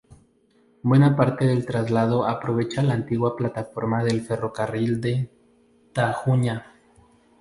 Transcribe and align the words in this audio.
Buena 0.81 1.15
parte 1.15 1.45
del 1.45 1.63
trazado 1.67 2.25
aprovecha 2.27 2.81
la 2.81 2.95
antigua 2.95 3.35
plataforma 3.35 4.03
del 4.03 4.21
Ferrocarril 4.21 4.99
del 4.99 5.29
Tajuña. 5.93 6.65